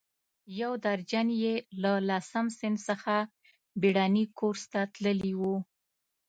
[0.59, 3.15] یو درجن یې له لسم صنف څخه
[3.81, 5.55] بېړني کورس ته تللي وو.